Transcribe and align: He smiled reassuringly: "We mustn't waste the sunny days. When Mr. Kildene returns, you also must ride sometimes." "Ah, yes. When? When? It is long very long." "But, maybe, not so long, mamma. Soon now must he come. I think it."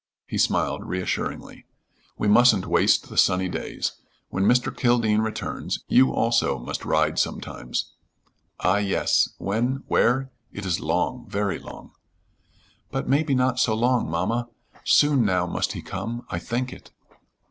He 0.25 0.39
smiled 0.39 0.83
reassuringly: 0.83 1.67
"We 2.17 2.27
mustn't 2.27 2.65
waste 2.65 3.07
the 3.07 3.19
sunny 3.19 3.47
days. 3.47 4.01
When 4.29 4.45
Mr. 4.45 4.75
Kildene 4.75 5.21
returns, 5.21 5.83
you 5.87 6.11
also 6.11 6.57
must 6.57 6.85
ride 6.85 7.19
sometimes." 7.19 7.93
"Ah, 8.61 8.77
yes. 8.77 9.29
When? 9.37 9.83
When? 9.85 10.31
It 10.51 10.65
is 10.65 10.79
long 10.79 11.27
very 11.29 11.59
long." 11.59 11.91
"But, 12.89 13.07
maybe, 13.07 13.35
not 13.35 13.59
so 13.59 13.75
long, 13.75 14.09
mamma. 14.09 14.49
Soon 14.83 15.23
now 15.23 15.45
must 15.45 15.73
he 15.73 15.83
come. 15.83 16.25
I 16.31 16.39
think 16.39 16.73
it." 16.73 16.89